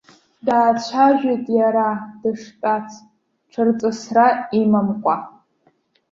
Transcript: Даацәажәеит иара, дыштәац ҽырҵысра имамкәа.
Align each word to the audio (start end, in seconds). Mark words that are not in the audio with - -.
Даацәажәеит 0.45 1.45
иара, 1.57 1.87
дыштәац 2.21 2.89
ҽырҵысра 3.51 4.27
имамкәа. 4.59 5.15